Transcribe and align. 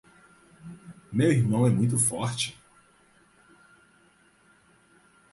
Meu 1.11 1.31
irmão 1.31 1.67
é 1.67 1.69
muito 1.69 1.95
forte. 1.99 2.57